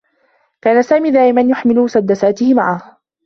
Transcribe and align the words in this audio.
كان 0.61 0.81
سامي 0.83 1.11
دائما 1.11 1.41
يحمل 1.41 1.79
مسدّساته 1.79 2.53
معه. 2.53 2.97